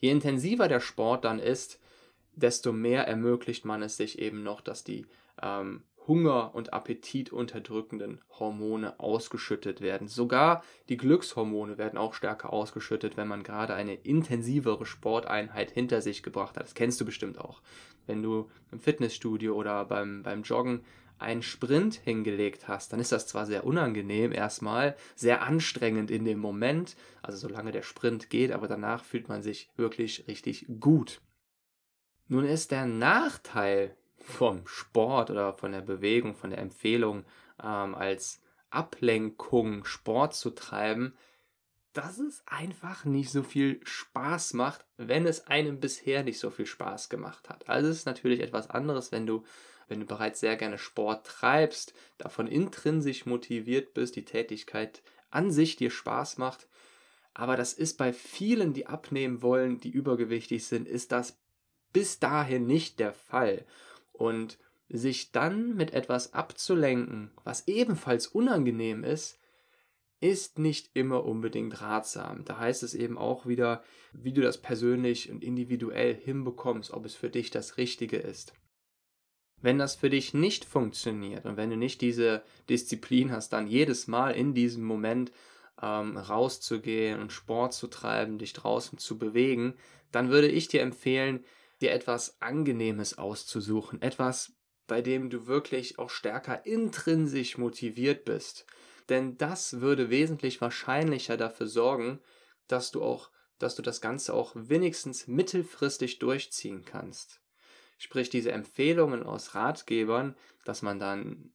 Je 0.00 0.10
intensiver 0.10 0.68
der 0.68 0.80
Sport 0.80 1.24
dann 1.24 1.38
ist, 1.38 1.78
desto 2.34 2.72
mehr 2.72 3.06
ermöglicht 3.06 3.64
man 3.64 3.82
es 3.82 3.96
sich 3.96 4.18
eben 4.18 4.42
noch, 4.42 4.62
dass 4.62 4.84
die 4.84 5.06
ähm, 5.42 5.82
Hunger- 6.06 6.54
und 6.54 6.72
Appetit 6.72 7.32
unterdrückenden 7.32 8.20
Hormone 8.38 8.98
ausgeschüttet 8.98 9.80
werden. 9.80 10.08
Sogar 10.08 10.62
die 10.88 10.96
Glückshormone 10.96 11.78
werden 11.78 11.98
auch 11.98 12.14
stärker 12.14 12.52
ausgeschüttet, 12.52 13.16
wenn 13.16 13.28
man 13.28 13.42
gerade 13.42 13.74
eine 13.74 13.94
intensivere 13.94 14.86
Sporteinheit 14.86 15.70
hinter 15.70 16.02
sich 16.02 16.22
gebracht 16.22 16.56
hat. 16.56 16.64
Das 16.64 16.74
kennst 16.74 17.00
du 17.00 17.04
bestimmt 17.04 17.38
auch. 17.38 17.62
Wenn 18.06 18.22
du 18.22 18.50
im 18.70 18.80
Fitnessstudio 18.80 19.54
oder 19.54 19.84
beim, 19.84 20.22
beim 20.22 20.42
Joggen 20.42 20.84
einen 21.18 21.42
Sprint 21.42 21.94
hingelegt 21.94 22.68
hast, 22.68 22.92
dann 22.92 23.00
ist 23.00 23.12
das 23.12 23.28
zwar 23.28 23.46
sehr 23.46 23.64
unangenehm 23.64 24.32
erstmal, 24.32 24.96
sehr 25.14 25.42
anstrengend 25.42 26.10
in 26.10 26.24
dem 26.24 26.40
Moment, 26.40 26.96
also 27.22 27.38
solange 27.38 27.70
der 27.70 27.82
Sprint 27.82 28.28
geht, 28.28 28.50
aber 28.50 28.66
danach 28.66 29.04
fühlt 29.04 29.28
man 29.28 29.42
sich 29.42 29.70
wirklich 29.76 30.26
richtig 30.26 30.66
gut. 30.80 31.20
Nun 32.28 32.44
ist 32.44 32.70
der 32.72 32.86
Nachteil 32.86 33.96
vom 34.22 34.66
Sport 34.66 35.30
oder 35.30 35.52
von 35.54 35.72
der 35.72 35.80
Bewegung, 35.80 36.34
von 36.34 36.50
der 36.50 36.60
Empfehlung 36.60 37.24
ähm, 37.62 37.94
als 37.94 38.40
Ablenkung 38.70 39.84
Sport 39.84 40.34
zu 40.34 40.50
treiben, 40.50 41.14
dass 41.92 42.18
es 42.18 42.42
einfach 42.46 43.04
nicht 43.04 43.30
so 43.30 43.42
viel 43.42 43.80
Spaß 43.84 44.54
macht, 44.54 44.86
wenn 44.96 45.26
es 45.26 45.46
einem 45.46 45.78
bisher 45.78 46.22
nicht 46.22 46.38
so 46.38 46.50
viel 46.50 46.66
Spaß 46.66 47.10
gemacht 47.10 47.48
hat. 47.50 47.68
Also 47.68 47.90
es 47.90 47.98
ist 47.98 48.06
natürlich 48.06 48.40
etwas 48.40 48.70
anderes, 48.70 49.12
wenn 49.12 49.26
du, 49.26 49.44
wenn 49.88 50.00
du 50.00 50.06
bereits 50.06 50.40
sehr 50.40 50.56
gerne 50.56 50.78
Sport 50.78 51.26
treibst, 51.26 51.92
davon 52.16 52.46
intrinsisch 52.46 53.26
motiviert 53.26 53.92
bist, 53.92 54.16
die 54.16 54.24
Tätigkeit 54.24 55.02
an 55.30 55.50
sich 55.50 55.76
dir 55.76 55.90
Spaß 55.90 56.38
macht. 56.38 56.66
Aber 57.34 57.56
das 57.56 57.74
ist 57.74 57.98
bei 57.98 58.12
vielen, 58.12 58.72
die 58.72 58.86
abnehmen 58.86 59.42
wollen, 59.42 59.78
die 59.78 59.90
übergewichtig 59.90 60.66
sind, 60.66 60.88
ist 60.88 61.12
das 61.12 61.38
bis 61.92 62.18
dahin 62.18 62.66
nicht 62.66 63.00
der 63.00 63.12
Fall. 63.12 63.66
Und 64.22 64.56
sich 64.88 65.32
dann 65.32 65.74
mit 65.74 65.94
etwas 65.94 66.32
abzulenken, 66.32 67.32
was 67.42 67.66
ebenfalls 67.66 68.28
unangenehm 68.28 69.02
ist, 69.02 69.40
ist 70.20 70.60
nicht 70.60 70.90
immer 70.94 71.24
unbedingt 71.24 71.80
ratsam. 71.80 72.44
Da 72.44 72.60
heißt 72.60 72.84
es 72.84 72.94
eben 72.94 73.18
auch 73.18 73.46
wieder, 73.46 73.82
wie 74.12 74.32
du 74.32 74.40
das 74.40 74.62
persönlich 74.62 75.28
und 75.28 75.42
individuell 75.42 76.14
hinbekommst, 76.14 76.92
ob 76.92 77.04
es 77.04 77.16
für 77.16 77.30
dich 77.30 77.50
das 77.50 77.78
Richtige 77.78 78.16
ist. 78.16 78.54
Wenn 79.60 79.78
das 79.78 79.96
für 79.96 80.08
dich 80.08 80.34
nicht 80.34 80.64
funktioniert 80.64 81.44
und 81.44 81.56
wenn 81.56 81.70
du 81.70 81.76
nicht 81.76 82.00
diese 82.00 82.44
Disziplin 82.68 83.32
hast, 83.32 83.52
dann 83.52 83.66
jedes 83.66 84.06
Mal 84.06 84.36
in 84.36 84.54
diesem 84.54 84.84
Moment 84.84 85.32
ähm, 85.82 86.16
rauszugehen 86.16 87.20
und 87.20 87.32
Sport 87.32 87.74
zu 87.74 87.88
treiben, 87.88 88.38
dich 88.38 88.52
draußen 88.52 88.98
zu 88.98 89.18
bewegen, 89.18 89.74
dann 90.12 90.30
würde 90.30 90.48
ich 90.48 90.68
dir 90.68 90.82
empfehlen, 90.82 91.44
dir 91.82 91.92
etwas 91.92 92.40
Angenehmes 92.40 93.18
auszusuchen, 93.18 94.00
etwas, 94.00 94.54
bei 94.86 95.02
dem 95.02 95.30
du 95.30 95.46
wirklich 95.46 95.98
auch 95.98 96.10
stärker 96.10 96.64
intrinsisch 96.64 97.58
motiviert 97.58 98.24
bist. 98.24 98.66
Denn 99.08 99.36
das 99.36 99.80
würde 99.80 100.10
wesentlich 100.10 100.60
wahrscheinlicher 100.60 101.36
dafür 101.36 101.66
sorgen, 101.66 102.20
dass 102.68 102.90
du 102.90 103.02
auch, 103.02 103.30
dass 103.58 103.74
du 103.74 103.82
das 103.82 104.00
Ganze 104.00 104.34
auch 104.34 104.52
wenigstens 104.54 105.26
mittelfristig 105.26 106.18
durchziehen 106.18 106.84
kannst. 106.84 107.40
Sprich, 107.98 108.30
diese 108.30 108.52
Empfehlungen 108.52 109.22
aus 109.22 109.54
Ratgebern, 109.54 110.36
dass 110.64 110.82
man 110.82 110.98
dann 110.98 111.52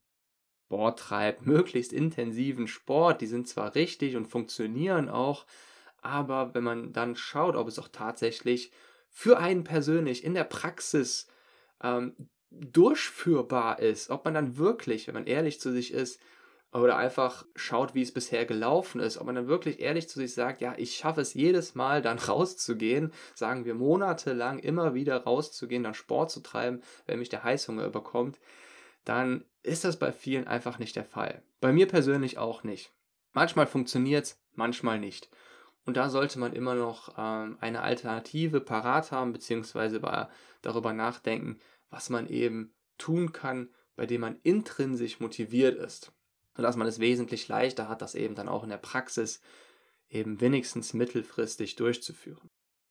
Sport 0.68 1.00
treibt, 1.00 1.46
möglichst 1.46 1.94
intensiven 1.94 2.68
Sport, 2.68 3.22
die 3.22 3.28
sind 3.28 3.48
zwar 3.48 3.76
richtig 3.76 4.16
und 4.16 4.28
funktionieren 4.28 5.10
auch, 5.10 5.46
aber 6.02 6.54
wenn 6.54 6.64
man 6.64 6.94
dann 6.94 7.16
schaut, 7.16 7.56
ob 7.56 7.68
es 7.68 7.80
auch 7.80 7.90
tatsächlich 7.90 8.72
für 9.18 9.40
einen 9.40 9.64
persönlich 9.64 10.24
in 10.24 10.36
der 10.36 10.44
Praxis 10.44 11.26
ähm, 11.82 12.14
durchführbar 12.52 13.80
ist, 13.80 14.12
ob 14.12 14.24
man 14.26 14.36
dann 14.36 14.58
wirklich, 14.58 15.08
wenn 15.08 15.16
man 15.16 15.26
ehrlich 15.26 15.60
zu 15.60 15.72
sich 15.72 15.92
ist, 15.92 16.22
oder 16.72 16.98
einfach 16.98 17.44
schaut, 17.56 17.96
wie 17.96 18.04
es 18.04 18.14
bisher 18.14 18.46
gelaufen 18.46 19.02
ist, 19.02 19.18
ob 19.18 19.26
man 19.26 19.34
dann 19.34 19.48
wirklich 19.48 19.80
ehrlich 19.80 20.08
zu 20.08 20.20
sich 20.20 20.36
sagt, 20.36 20.62
ja, 20.62 20.76
ich 20.78 20.96
schaffe 20.96 21.22
es 21.22 21.34
jedes 21.34 21.74
Mal 21.74 22.04
dann 22.04 22.20
rauszugehen, 22.28 23.12
sagen 23.34 23.66
wir 23.66 23.74
monatelang 23.74 24.60
immer 24.60 24.94
wieder 24.94 25.24
rauszugehen, 25.24 25.82
dann 25.82 25.96
Sport 25.96 26.30
zu 26.30 26.42
treiben, 26.42 26.84
wenn 27.08 27.18
mich 27.18 27.30
der 27.30 27.44
Heißhunger 27.44 27.88
überkommt, 27.88 28.38
dann 29.04 29.46
ist 29.64 29.84
das 29.84 29.98
bei 29.98 30.12
vielen 30.12 30.46
einfach 30.46 30.78
nicht 30.78 30.96
der 30.96 31.06
Fall. 31.06 31.42
Bei 31.60 31.74
mir 31.74 31.88
persönlich 31.88 32.38
auch 32.38 32.62
nicht. 32.64 32.92
Manchmal 33.34 33.66
funktioniert 33.66 34.26
es, 34.26 34.40
manchmal 34.54 35.00
nicht. 35.00 35.28
Und 35.88 35.96
da 35.96 36.10
sollte 36.10 36.38
man 36.38 36.52
immer 36.52 36.76
noch 36.76 37.18
ähm, 37.18 37.58
eine 37.62 37.82
Alternative 37.82 38.60
parat 38.60 39.14
haben, 39.14 39.32
beziehungsweise 39.32 40.02
darüber 40.62 40.92
nachdenken, 40.92 41.60
was 41.90 42.10
man 42.10 42.28
eben 42.28 42.76
tun 42.98 43.32
kann, 43.32 43.70
bei 43.96 44.06
dem 44.06 44.20
man 44.20 44.38
intrinsisch 44.44 45.22
motiviert 45.22 45.80
ist. 45.80 46.12
sodass 46.58 46.76
man 46.76 46.88
es 46.88 47.00
wesentlich 47.00 47.48
leichter 47.48 47.88
hat, 47.88 48.02
das 48.02 48.16
eben 48.16 48.36
dann 48.36 48.50
auch 48.50 48.64
in 48.64 48.70
der 48.70 48.78
Praxis 48.78 49.40
eben 50.10 50.42
wenigstens 50.42 50.94
mittelfristig 50.94 51.78
durchzuführen. 51.78 52.50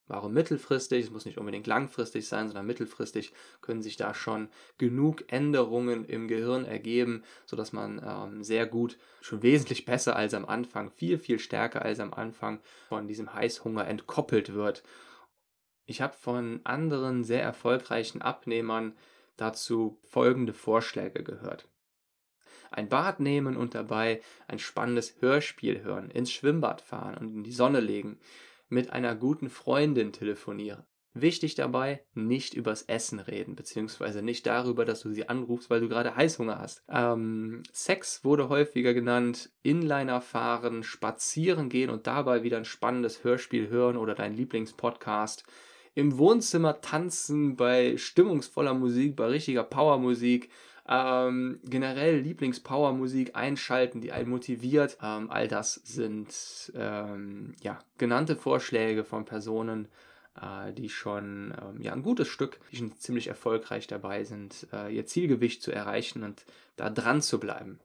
Warum 0.08 0.34
mittelfristig? 0.34 1.06
Es 1.06 1.10
muss 1.10 1.25
nicht 1.25 1.38
unbedingt 1.38 1.66
langfristig 1.66 2.28
sein, 2.28 2.46
sondern 2.46 2.66
mittelfristig 2.66 3.32
können 3.60 3.82
sich 3.82 3.96
da 3.96 4.14
schon 4.14 4.48
genug 4.78 5.25
Änderungen 5.32 6.04
im 6.04 6.28
Gehirn 6.28 6.64
ergeben, 6.64 7.25
sodass 7.44 7.72
man 7.72 8.00
ähm, 8.06 8.44
sehr 8.44 8.66
gut, 8.66 8.98
schon 9.20 9.42
wesentlich 9.42 9.84
besser 9.84 10.14
als 10.14 10.32
am 10.34 10.44
Anfang, 10.44 10.90
viel, 10.90 11.18
viel 11.18 11.40
stärker 11.40 11.82
als 11.82 11.98
am 11.98 12.14
Anfang 12.14 12.60
von 12.88 13.08
diesem 13.08 13.34
Heißhunger 13.34 13.86
entkoppelt 13.88 14.54
wird. 14.54 14.84
Ich 15.86 16.00
habe 16.00 16.14
von 16.14 16.60
anderen 16.62 17.25
sehr 17.25 17.42
erfolgreichen 17.42 18.22
Abnehmern 18.22 18.96
dazu 19.36 19.98
folgende 20.04 20.52
Vorschläge 20.52 21.25
gehört. 21.25 21.68
Ein 22.70 22.88
Bad 22.88 23.20
nehmen 23.20 23.56
und 23.56 23.75
dabei 23.75 24.20
ein 24.46 24.58
spannendes 24.58 25.20
Hörspiel 25.20 25.82
hören, 25.82 26.10
ins 26.10 26.32
Schwimmbad 26.32 26.80
fahren 26.80 27.16
und 27.16 27.34
in 27.34 27.44
die 27.44 27.52
Sonne 27.52 27.80
legen, 27.80 28.18
mit 28.68 28.90
einer 28.90 29.14
guten 29.14 29.49
Freundin 29.49 30.12
telefonieren. 30.12 30.85
Wichtig 31.18 31.54
dabei, 31.54 32.04
nicht 32.12 32.52
übers 32.52 32.82
Essen 32.82 33.20
reden, 33.20 33.56
beziehungsweise 33.56 34.20
nicht 34.20 34.44
darüber, 34.44 34.85
dass 34.85 35.00
du 35.00 35.12
sie 35.12 35.30
anrufst, 35.30 35.70
weil 35.70 35.80
du 35.80 35.88
gerade 35.88 36.14
Heißhunger 36.14 36.58
hast. 36.58 36.82
Ähm, 36.90 37.62
Sex 37.73 38.23
wurde 38.23 38.50
häufiger 38.50 38.92
genannt, 38.92 39.50
Inliner 39.62 40.20
fahren, 40.20 40.82
spazieren 40.82 41.70
gehen 41.70 41.88
und 41.88 42.06
dabei 42.06 42.42
wieder 42.42 42.58
ein 42.58 42.66
spannendes 42.66 43.25
Hörspiel 43.25 43.68
hören 43.68 43.96
oder 43.96 44.14
dein 44.14 44.35
Lieblingspodcast. 44.35 45.44
Im 45.94 46.18
Wohnzimmer 46.18 46.82
tanzen 46.82 47.56
bei 47.56 47.96
stimmungsvoller 47.96 48.75
Musik, 48.75 49.16
bei 49.16 49.28
richtiger 49.28 49.64
Powermusik. 49.64 50.50
Ähm, 50.88 51.60
generell 51.64 52.20
Lieblings-Power-Musik 52.20 53.34
einschalten, 53.34 54.00
die 54.00 54.12
einen 54.12 54.30
motiviert. 54.30 54.98
Ähm, 55.02 55.30
all 55.30 55.48
das 55.48 55.74
sind 55.74 56.72
ähm, 56.76 57.56
ja, 57.60 57.78
genannte 57.98 58.36
Vorschläge 58.36 59.04
von 59.04 59.24
Personen, 59.24 59.88
äh, 60.40 60.72
die 60.72 60.88
schon 60.88 61.54
ähm, 61.60 61.82
ja, 61.82 61.92
ein 61.92 62.02
gutes 62.02 62.28
Stück, 62.28 62.60
die 62.70 62.76
schon 62.76 62.96
ziemlich 62.96 63.26
erfolgreich 63.26 63.88
dabei 63.88 64.22
sind, 64.24 64.68
äh, 64.72 64.94
ihr 64.94 65.06
Zielgewicht 65.06 65.62
zu 65.62 65.72
erreichen 65.72 66.22
und 66.22 66.44
da 66.76 66.88
dran 66.88 67.20
zu 67.20 67.40
bleiben. 67.40 67.80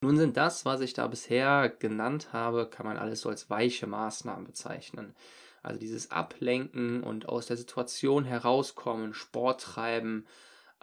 Nun 0.00 0.16
sind 0.16 0.36
das, 0.36 0.64
was 0.64 0.80
ich 0.80 0.92
da 0.92 1.06
bisher 1.06 1.68
genannt 1.78 2.32
habe, 2.32 2.68
kann 2.70 2.86
man 2.86 2.96
alles 2.96 3.22
so 3.22 3.28
als 3.28 3.48
weiche 3.50 3.86
Maßnahmen 3.86 4.44
bezeichnen. 4.44 5.14
Also 5.62 5.80
dieses 5.80 6.10
Ablenken 6.10 7.02
und 7.02 7.28
aus 7.28 7.46
der 7.46 7.56
Situation 7.56 8.24
herauskommen, 8.24 9.14
Sport 9.14 9.62
treiben, 9.62 10.26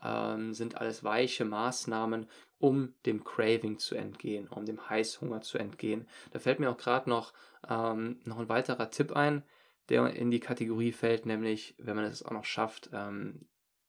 ähm, 0.03 0.53
sind 0.53 0.77
alles 0.77 1.03
weiche 1.03 1.45
Maßnahmen, 1.45 2.27
um 2.59 2.93
dem 3.05 3.23
Craving 3.23 3.79
zu 3.79 3.95
entgehen, 3.95 4.47
um 4.47 4.65
dem 4.65 4.89
Heißhunger 4.89 5.41
zu 5.41 5.57
entgehen. 5.57 6.07
Da 6.31 6.39
fällt 6.39 6.59
mir 6.59 6.69
auch 6.69 6.77
gerade 6.77 7.09
noch, 7.09 7.33
ähm, 7.67 8.19
noch 8.25 8.39
ein 8.39 8.49
weiterer 8.49 8.89
Tipp 8.91 9.11
ein, 9.13 9.43
der 9.89 10.13
in 10.13 10.31
die 10.31 10.39
Kategorie 10.39 10.91
fällt, 10.91 11.25
nämlich 11.25 11.75
wenn 11.77 11.95
man 11.95 12.05
es 12.05 12.23
auch 12.23 12.31
noch 12.31 12.45
schafft, 12.45 12.89
ähm, 12.93 13.47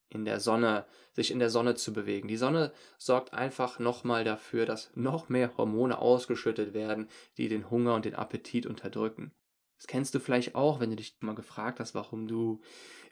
in 0.09 0.25
der 0.25 0.41
Sonne, 0.41 0.85
sich 1.13 1.31
in 1.31 1.39
der 1.39 1.51
Sonne 1.51 1.75
zu 1.75 1.93
bewegen. 1.93 2.29
Die 2.29 2.37
Sonne 2.37 2.73
sorgt 2.99 3.33
einfach 3.33 3.79
nochmal 3.79 4.25
dafür, 4.25 4.67
dass 4.67 4.91
noch 4.95 5.29
mehr 5.29 5.57
Hormone 5.57 5.99
ausgeschüttet 5.99 6.75
werden, 6.75 7.09
die 7.39 7.49
den 7.49 7.71
Hunger 7.71 7.95
und 7.95 8.05
den 8.05 8.15
Appetit 8.15 8.67
unterdrücken. 8.67 9.33
Das 9.83 9.89
kennst 9.89 10.15
du 10.15 10.21
vielleicht 10.21 10.55
auch, 10.55 10.79
wenn 10.79 10.91
du 10.91 10.97
dich 10.97 11.17
mal 11.23 11.35
gefragt 11.35 11.81
hast, 11.81 11.93
warum 11.97 12.29
du 12.29 12.61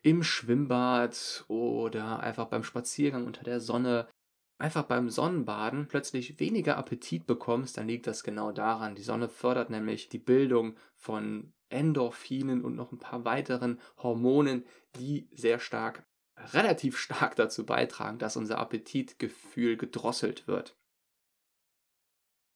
im 0.05 0.23
Schwimmbad 0.23 1.45
oder 1.49 2.21
einfach 2.21 2.47
beim 2.47 2.63
Spaziergang 2.63 3.27
unter 3.27 3.43
der 3.43 3.59
Sonne, 3.59 4.07
einfach 4.57 4.85
beim 4.85 5.11
Sonnenbaden 5.11 5.89
plötzlich 5.89 6.39
weniger 6.39 6.77
Appetit 6.77 7.27
bekommst, 7.27 7.77
dann 7.77 7.89
liegt 7.89 8.07
das 8.07 8.23
genau 8.23 8.53
daran. 8.53 8.95
Die 8.95 9.03
Sonne 9.03 9.29
fördert 9.29 9.69
nämlich 9.69 10.11
die 10.11 10.21
Bildung 10.21 10.77
von 10.95 11.53
Endorphinen 11.71 12.63
und 12.63 12.77
noch 12.77 12.93
ein 12.93 13.01
paar 13.01 13.25
weiteren 13.25 13.81
Hormonen, 13.99 14.65
die 14.95 15.29
sehr 15.33 15.59
stark, 15.59 16.07
relativ 16.37 16.97
stark 16.99 17.35
dazu 17.35 17.67
beitragen, 17.67 18.21
dass 18.21 18.37
unser 18.37 18.59
Appetitgefühl 18.59 19.77
gedrosselt 19.77 20.47
wird. 20.47 20.80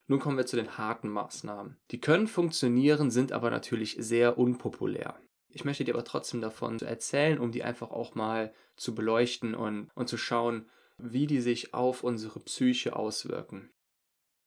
Nun 0.07 0.21
kommen 0.21 0.37
wir 0.37 0.47
zu 0.47 0.57
den 0.57 0.77
harten 0.77 1.09
Maßnahmen. 1.09 1.79
Die 1.91 2.01
können 2.01 2.27
funktionieren, 2.27 3.11
sind 3.11 3.33
aber 3.33 3.51
natürlich 3.51 3.97
sehr 3.99 4.39
unpopulär. 4.39 5.19
Ich 5.49 5.65
möchte 5.65 5.85
dir 5.85 5.95
aber 5.95 6.05
trotzdem 6.05 6.41
davon 6.41 6.79
erzählen, 6.81 7.39
um 7.39 7.53
die 7.53 7.63
einfach 7.63 7.91
auch 7.91 8.15
mal 8.15 8.53
zu 8.77 8.95
beleuchten 8.95 9.55
und, 9.55 9.91
und 9.95 10.09
zu 10.09 10.17
schauen, 10.17 10.69
wie 10.99 11.27
die 11.27 11.41
sich 11.41 11.75
auf 11.75 12.03
unsere 12.05 12.41
Psyche 12.41 12.97
auswirken. 12.97 13.71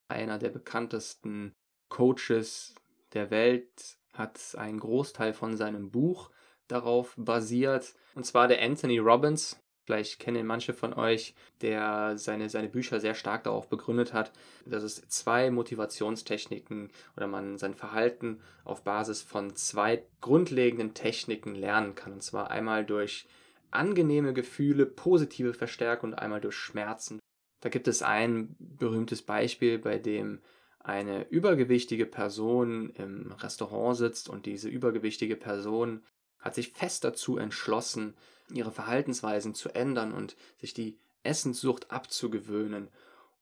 Einer 0.09 0.37
der 0.37 0.49
bekanntesten 0.49 1.55
Coaches 1.89 2.75
der 3.13 3.31
Welt 3.31 3.97
hat 4.13 4.55
einen 4.57 4.79
Großteil 4.79 5.33
von 5.33 5.57
seinem 5.57 5.91
Buch 5.91 6.29
darauf 6.67 7.13
basiert, 7.17 7.95
und 8.15 8.25
zwar 8.25 8.47
der 8.47 8.61
Anthony 8.61 8.99
Robbins. 8.99 9.59
Vielleicht 9.87 10.19
kennen 10.19 10.45
manche 10.45 10.73
von 10.73 10.93
euch, 10.93 11.33
der 11.61 12.17
seine, 12.17 12.49
seine 12.49 12.67
Bücher 12.67 12.99
sehr 12.99 13.15
stark 13.15 13.45
darauf 13.45 13.69
begründet 13.69 14.11
hat, 14.11 14.33
dass 14.65 14.83
es 14.83 15.07
zwei 15.07 15.49
Motivationstechniken 15.49 16.91
oder 17.15 17.27
man 17.27 17.57
sein 17.57 17.73
Verhalten 17.73 18.41
auf 18.65 18.83
Basis 18.83 19.21
von 19.21 19.55
zwei 19.55 20.03
grundlegenden 20.19 20.93
Techniken 20.93 21.55
lernen 21.55 21.95
kann. 21.95 22.11
Und 22.11 22.21
zwar 22.21 22.51
einmal 22.51 22.85
durch 22.85 23.29
angenehme 23.71 24.33
Gefühle, 24.33 24.85
positive 24.85 25.53
Verstärkung 25.53 26.11
und 26.11 26.19
einmal 26.19 26.41
durch 26.41 26.57
Schmerzen. 26.57 27.19
Da 27.61 27.69
gibt 27.69 27.87
es 27.87 28.01
ein 28.01 28.57
berühmtes 28.59 29.21
Beispiel, 29.21 29.79
bei 29.79 29.99
dem 29.99 30.41
eine 30.79 31.29
übergewichtige 31.29 32.05
Person 32.05 32.89
im 32.89 33.31
Restaurant 33.31 33.95
sitzt 33.95 34.27
und 34.27 34.45
diese 34.45 34.67
übergewichtige 34.67 35.37
Person 35.37 36.03
hat 36.39 36.55
sich 36.55 36.71
fest 36.73 37.03
dazu 37.03 37.37
entschlossen, 37.37 38.15
ihre 38.53 38.71
Verhaltensweisen 38.71 39.53
zu 39.53 39.69
ändern 39.69 40.13
und 40.13 40.35
sich 40.59 40.73
die 40.73 40.97
Essenssucht 41.23 41.91
abzugewöhnen. 41.91 42.89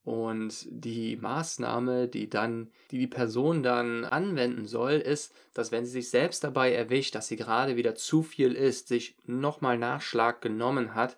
Und 0.04 0.68
die 0.70 1.16
Maßnahme, 1.16 2.08
die 2.08 2.30
dann, 2.30 2.70
die 2.92 3.00
die 3.00 3.08
Person 3.08 3.64
dann 3.64 4.06
anwenden 4.06 4.68
soll, 4.68 4.94
ist, 4.94 5.34
dass 5.56 5.72
wenn 5.72 5.84
sie 5.84 5.94
sich 5.94 6.12
selbst 6.12 6.44
dabei 6.44 6.74
erwischt, 6.74 7.16
dass 7.16 7.28
sie 7.28 7.38
gerade 7.38 7.76
wieder 7.76 7.96
zu 7.96 8.22
viel 8.22 8.54
isst, 8.54 8.88
sich 8.88 9.16
nochmal 9.26 9.80
Nachschlag 9.80 10.42
genommen 10.42 10.94
hat, 10.94 11.18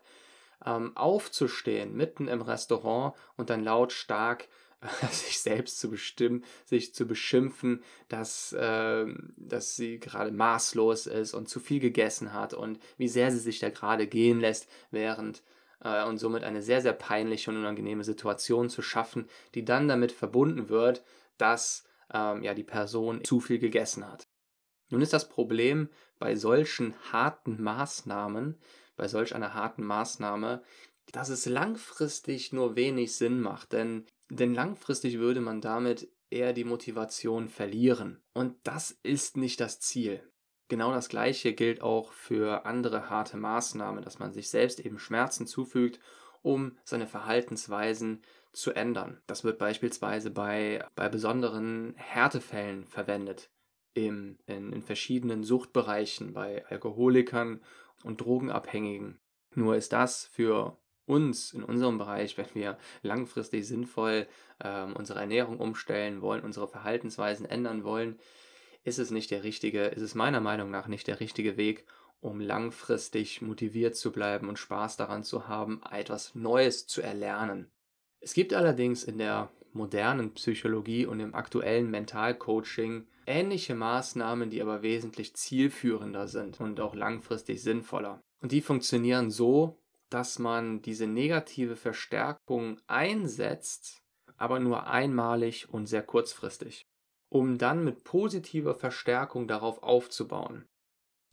ähm, 0.65 0.95
aufzustehen 0.95 1.95
mitten 1.95 2.29
im 2.29 2.41
Restaurant 2.41 3.13
und 3.35 3.49
dann 3.49 3.63
lautstark 3.63 4.47
sich 5.11 5.39
selbst 5.39 5.79
zu 5.79 5.89
bestimmen, 5.89 6.43
sich 6.65 6.93
zu 6.93 7.07
beschimpfen, 7.07 7.83
dass, 8.09 8.53
äh, 8.53 9.05
dass 9.35 9.75
sie 9.75 9.99
gerade 9.99 10.31
maßlos 10.31 11.07
ist 11.07 11.33
und 11.33 11.49
zu 11.49 11.59
viel 11.59 11.79
gegessen 11.79 12.33
hat 12.33 12.53
und 12.53 12.79
wie 12.97 13.07
sehr 13.07 13.31
sie 13.31 13.39
sich 13.39 13.59
da 13.59 13.69
gerade 13.69 14.07
gehen 14.07 14.39
lässt, 14.39 14.69
während 14.91 15.43
äh, 15.81 16.03
und 16.05 16.17
somit 16.17 16.43
eine 16.43 16.61
sehr, 16.61 16.81
sehr 16.81 16.93
peinliche 16.93 17.51
und 17.51 17.57
unangenehme 17.57 18.03
Situation 18.03 18.69
zu 18.69 18.81
schaffen, 18.81 19.27
die 19.55 19.65
dann 19.65 19.87
damit 19.87 20.11
verbunden 20.11 20.69
wird, 20.69 21.03
dass 21.37 21.85
ähm, 22.13 22.43
ja, 22.43 22.53
die 22.53 22.63
Person 22.63 23.23
zu 23.23 23.39
viel 23.39 23.59
gegessen 23.59 24.07
hat. 24.07 24.27
Nun 24.89 25.01
ist 25.01 25.13
das 25.13 25.27
Problem 25.27 25.89
bei 26.19 26.35
solchen 26.35 26.95
harten 27.11 27.61
Maßnahmen, 27.61 28.57
bei 28.95 29.07
solch 29.07 29.35
einer 29.35 29.53
harten 29.53 29.83
Maßnahme, 29.83 30.63
dass 31.11 31.29
es 31.29 31.45
langfristig 31.45 32.53
nur 32.53 32.75
wenig 32.75 33.15
Sinn 33.15 33.39
macht, 33.39 33.73
denn 33.73 34.05
denn 34.29 34.53
langfristig 34.53 35.19
würde 35.19 35.41
man 35.41 35.61
damit 35.61 36.09
eher 36.29 36.53
die 36.53 36.65
Motivation 36.65 37.47
verlieren. 37.47 38.21
Und 38.33 38.55
das 38.63 38.91
ist 39.03 39.37
nicht 39.37 39.59
das 39.59 39.79
Ziel. 39.79 40.21
Genau 40.67 40.91
das 40.91 41.07
gleiche 41.07 41.53
gilt 41.53 41.81
auch 41.81 42.11
für 42.11 42.65
andere 42.65 43.09
harte 43.09 43.37
Maßnahmen, 43.37 44.03
dass 44.03 44.19
man 44.19 44.33
sich 44.33 44.49
selbst 44.49 44.81
eben 44.81 44.99
Schmerzen 44.99 45.47
zufügt, 45.47 45.99
um 46.41 46.77
seine 46.83 47.07
Verhaltensweisen 47.07 48.21
zu 48.51 48.73
ändern. 48.73 49.21
Das 49.27 49.45
wird 49.45 49.59
beispielsweise 49.59 50.29
bei, 50.29 50.85
bei 50.95 51.07
besonderen 51.07 51.93
Härtefällen 51.95 52.85
verwendet, 52.85 53.49
im, 53.93 54.37
in, 54.45 54.73
in 54.73 54.81
verschiedenen 54.81 55.43
Suchtbereichen, 55.43 56.33
bei 56.33 56.65
Alkoholikern 56.67 57.61
und 58.03 58.19
Drogenabhängigen. 58.19 59.19
Nur 59.55 59.77
ist 59.77 59.93
das 59.93 60.25
für 60.25 60.77
uns 61.07 61.53
in 61.53 61.63
unserem 61.63 61.97
Bereich, 61.97 62.37
wenn 62.37 62.53
wir 62.53 62.77
langfristig 63.01 63.67
sinnvoll 63.67 64.27
ähm, 64.63 64.93
unsere 64.95 65.19
Ernährung 65.19 65.59
umstellen 65.59 66.21
wollen, 66.21 66.43
unsere 66.43 66.67
Verhaltensweisen 66.67 67.45
ändern 67.45 67.83
wollen, 67.83 68.19
ist 68.83 68.99
es 68.99 69.11
nicht 69.11 69.31
der 69.31 69.43
richtige, 69.43 69.85
ist 69.85 70.01
es 70.01 70.15
meiner 70.15 70.41
Meinung 70.41 70.69
nach 70.69 70.87
nicht 70.87 71.07
der 71.07 71.19
richtige 71.19 71.57
Weg, 71.57 71.85
um 72.19 72.39
langfristig 72.39 73.41
motiviert 73.41 73.95
zu 73.95 74.11
bleiben 74.11 74.49
und 74.49 74.59
Spaß 74.59 74.97
daran 74.97 75.23
zu 75.23 75.47
haben, 75.47 75.81
etwas 75.91 76.35
Neues 76.35 76.87
zu 76.87 77.01
erlernen. 77.01 77.71
Es 78.19 78.33
gibt 78.33 78.53
allerdings 78.53 79.03
in 79.03 79.17
der 79.17 79.49
modernen 79.73 80.33
Psychologie 80.33 81.05
und 81.05 81.19
im 81.19 81.35
aktuellen 81.35 81.89
Mentalcoaching 81.91 83.07
ähnliche 83.25 83.75
Maßnahmen, 83.75 84.49
die 84.49 84.61
aber 84.61 84.81
wesentlich 84.81 85.35
zielführender 85.35 86.27
sind 86.27 86.59
und 86.59 86.79
auch 86.79 86.95
langfristig 86.95 87.61
sinnvoller. 87.61 88.21
Und 88.41 88.51
die 88.51 88.61
funktionieren 88.61 89.29
so, 89.29 89.77
dass 90.09 90.39
man 90.39 90.81
diese 90.81 91.07
negative 91.07 91.75
Verstärkung 91.75 92.79
einsetzt, 92.87 94.01
aber 94.37 94.59
nur 94.59 94.87
einmalig 94.87 95.67
und 95.69 95.87
sehr 95.87 96.03
kurzfristig, 96.03 96.85
um 97.29 97.57
dann 97.57 97.83
mit 97.83 98.03
positiver 98.03 98.75
Verstärkung 98.75 99.47
darauf 99.47 99.83
aufzubauen. 99.83 100.65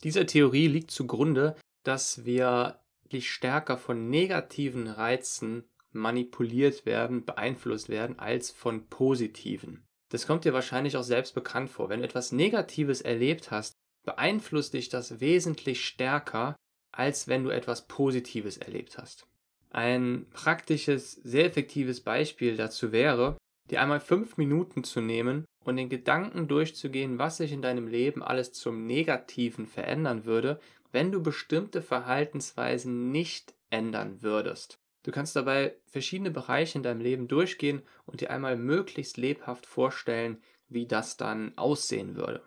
Dieser 0.03 0.27
Theorie 0.27 0.67
liegt 0.69 0.91
zugrunde, 0.91 1.57
dass 1.83 2.25
wir 2.25 2.81
stärker 3.21 3.79
von 3.79 4.11
negativen 4.11 4.89
Reizen 4.89 5.69
manipuliert 5.93 6.85
werden, 6.85 7.25
beeinflusst 7.25 7.89
werden, 7.89 8.19
als 8.19 8.51
von 8.51 8.89
positiven. 8.89 9.87
Das 10.11 10.27
kommt 10.27 10.45
dir 10.45 10.53
wahrscheinlich 10.53 10.97
auch 10.97 11.05
selbst 11.05 11.35
bekannt 11.35 11.71
vor. 11.71 11.89
Wenn 11.89 12.01
du 12.01 12.07
etwas 12.07 12.33
Negatives 12.33 13.01
erlebt 13.01 13.53
hast, 13.53 13.75
beeinflusst 14.05 14.75
dich 14.75 14.89
das 14.89 15.21
wesentlich 15.21 15.85
stärker, 15.85 16.57
als 16.97 17.29
wenn 17.29 17.45
du 17.45 17.51
etwas 17.51 17.87
Positives 17.87 18.57
erlebt 18.57 18.99
hast. 18.99 19.27
Ein 19.71 20.27
praktisches, 20.33 21.13
sehr 21.13 21.47
effektives 21.47 22.01
Beispiel 22.01 22.57
dazu 22.57 22.93
wäre, 22.93 23.37
dir 23.71 23.81
einmal 23.81 24.01
fünf 24.01 24.37
Minuten 24.37 24.85
zu 24.85 25.01
nehmen 25.01 25.45
und 25.65 25.77
den 25.77 25.89
Gedanken 25.89 26.47
durchzugehen, 26.47 27.19
was 27.19 27.39
sich 27.39 27.51
in 27.51 27.63
deinem 27.63 27.89
Leben 27.89 28.23
alles 28.23 28.53
zum 28.53 28.87
Negativen 28.87 29.67
verändern 29.67 30.25
würde, 30.25 30.61
wenn 30.93 31.11
du 31.11 31.23
bestimmte 31.23 31.83
Verhaltensweisen 31.83 33.11
nicht 33.11 33.55
ändern 33.71 34.23
würdest. 34.23 34.79
Du 35.03 35.11
kannst 35.11 35.35
dabei 35.35 35.75
verschiedene 35.87 36.31
Bereiche 36.31 36.79
in 36.79 36.85
deinem 36.85 37.01
Leben 37.01 37.27
durchgehen 37.27 37.83
und 38.07 38.21
dir 38.21 38.31
einmal 38.31 38.57
möglichst 38.57 39.17
lebhaft 39.17 39.67
vorstellen, 39.67 40.41
wie 40.69 40.87
das 40.87 41.17
dann 41.17 41.53
aussehen 41.57 42.15
würde. 42.15 42.43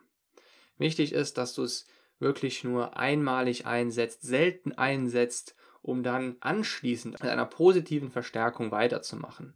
Wichtig 0.78 1.12
ist, 1.12 1.38
dass 1.38 1.54
du 1.54 1.64
es 1.64 1.88
wirklich 2.20 2.64
nur 2.64 2.98
einmalig 2.98 3.66
einsetzt, 3.66 4.22
selten 4.22 4.72
einsetzt, 4.74 5.56
um 5.82 6.04
dann 6.04 6.36
anschließend 6.40 7.22
mit 7.22 7.30
einer 7.30 7.46
positiven 7.46 8.10
Verstärkung 8.10 8.72
weiterzumachen. 8.72 9.54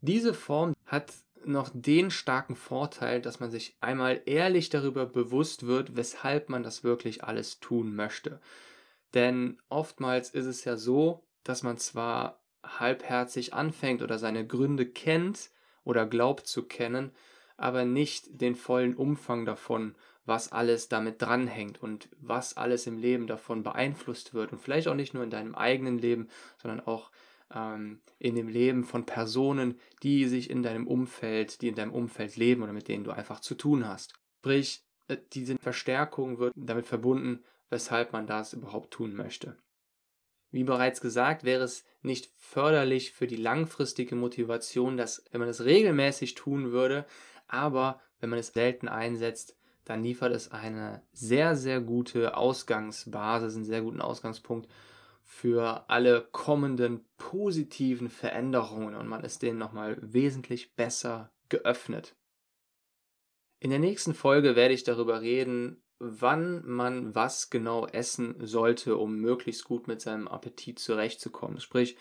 Diese 0.00 0.34
Form 0.34 0.74
hat 0.86 1.12
noch 1.46 1.70
den 1.72 2.10
starken 2.10 2.56
Vorteil, 2.56 3.20
dass 3.20 3.40
man 3.40 3.50
sich 3.50 3.76
einmal 3.80 4.22
ehrlich 4.26 4.70
darüber 4.70 5.06
bewusst 5.06 5.66
wird, 5.66 5.96
weshalb 5.96 6.48
man 6.48 6.62
das 6.62 6.84
wirklich 6.84 7.24
alles 7.24 7.60
tun 7.60 7.94
möchte. 7.94 8.40
Denn 9.14 9.58
oftmals 9.68 10.30
ist 10.30 10.46
es 10.46 10.64
ja 10.64 10.76
so, 10.76 11.24
dass 11.44 11.62
man 11.62 11.78
zwar 11.78 12.42
halbherzig 12.62 13.54
anfängt 13.54 14.02
oder 14.02 14.18
seine 14.18 14.46
Gründe 14.46 14.86
kennt 14.86 15.50
oder 15.84 16.06
glaubt 16.06 16.46
zu 16.46 16.64
kennen, 16.64 17.12
aber 17.56 17.84
nicht 17.84 18.40
den 18.40 18.54
vollen 18.54 18.94
Umfang 18.94 19.44
davon, 19.44 19.94
was 20.26 20.52
alles 20.52 20.88
damit 20.88 21.20
dranhängt 21.20 21.82
und 21.82 22.08
was 22.18 22.56
alles 22.56 22.86
im 22.86 22.98
Leben 22.98 23.26
davon 23.26 23.62
beeinflusst 23.62 24.34
wird 24.34 24.52
und 24.52 24.58
vielleicht 24.58 24.88
auch 24.88 24.94
nicht 24.94 25.14
nur 25.14 25.22
in 25.22 25.30
deinem 25.30 25.54
eigenen 25.54 25.98
Leben, 25.98 26.28
sondern 26.56 26.80
auch 26.80 27.10
ähm, 27.54 28.00
in 28.18 28.34
dem 28.34 28.48
Leben 28.48 28.84
von 28.84 29.04
Personen, 29.04 29.78
die 30.02 30.26
sich 30.26 30.50
in 30.50 30.62
deinem 30.62 30.86
Umfeld, 30.86 31.60
die 31.60 31.68
in 31.68 31.74
deinem 31.74 31.92
Umfeld 31.92 32.36
leben 32.36 32.62
oder 32.62 32.72
mit 32.72 32.88
denen 32.88 33.04
du 33.04 33.10
einfach 33.10 33.40
zu 33.40 33.54
tun 33.54 33.86
hast. 33.86 34.14
Sprich, 34.38 34.82
äh, 35.08 35.18
diese 35.32 35.56
Verstärkung 35.58 36.38
wird 36.38 36.54
damit 36.56 36.86
verbunden, 36.86 37.44
weshalb 37.68 38.12
man 38.12 38.26
das 38.26 38.52
überhaupt 38.52 38.92
tun 38.92 39.14
möchte. 39.14 39.56
Wie 40.50 40.64
bereits 40.64 41.00
gesagt, 41.00 41.42
wäre 41.42 41.64
es 41.64 41.84
nicht 42.02 42.30
förderlich 42.36 43.12
für 43.12 43.26
die 43.26 43.36
langfristige 43.36 44.14
Motivation, 44.14 44.96
dass 44.96 45.24
wenn 45.32 45.40
man 45.40 45.48
es 45.48 45.64
regelmäßig 45.64 46.34
tun 46.34 46.70
würde, 46.70 47.06
aber 47.54 48.00
wenn 48.20 48.30
man 48.30 48.38
es 48.38 48.48
selten 48.48 48.88
einsetzt, 48.88 49.56
dann 49.84 50.02
liefert 50.02 50.32
es 50.32 50.50
eine 50.50 51.02
sehr, 51.12 51.56
sehr 51.56 51.80
gute 51.80 52.36
Ausgangsbasis, 52.36 53.54
einen 53.54 53.64
sehr 53.64 53.82
guten 53.82 54.00
Ausgangspunkt 54.00 54.68
für 55.22 55.88
alle 55.88 56.26
kommenden 56.32 57.04
positiven 57.16 58.10
Veränderungen 58.10 58.94
und 58.94 59.08
man 59.08 59.24
ist 59.24 59.42
denen 59.42 59.58
nochmal 59.58 59.96
wesentlich 60.00 60.74
besser 60.74 61.32
geöffnet. 61.48 62.14
In 63.60 63.70
der 63.70 63.78
nächsten 63.78 64.14
Folge 64.14 64.56
werde 64.56 64.74
ich 64.74 64.84
darüber 64.84 65.22
reden, 65.22 65.82
wann 65.98 66.66
man 66.66 67.14
was 67.14 67.50
genau 67.50 67.86
essen 67.86 68.46
sollte, 68.46 68.96
um 68.96 69.16
möglichst 69.16 69.64
gut 69.64 69.86
mit 69.86 70.00
seinem 70.00 70.28
Appetit 70.28 70.78
zurechtzukommen. 70.78 71.60
Sprich, 71.60 71.96